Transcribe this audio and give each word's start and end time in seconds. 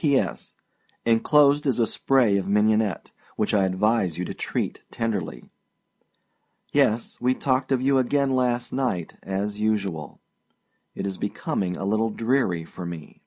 P.S. 0.00 0.54
Enclosed 1.04 1.66
is 1.66 1.78
a 1.78 1.86
spray 1.86 2.38
of 2.38 2.48
mignonette, 2.48 3.12
which 3.36 3.52
I 3.52 3.66
advise 3.66 4.16
you 4.16 4.24
to 4.24 4.32
treat 4.32 4.82
tenderly. 4.90 5.44
Yes, 6.72 7.20
we 7.20 7.34
talked 7.34 7.70
of 7.70 7.82
you 7.82 7.98
again 7.98 8.34
last 8.34 8.72
night, 8.72 9.18
as 9.22 9.60
usual. 9.60 10.18
It 10.94 11.06
is 11.06 11.18
becoming 11.18 11.76
a 11.76 11.84
little 11.84 12.08
dreary 12.08 12.64
for 12.64 12.86
me. 12.86 13.20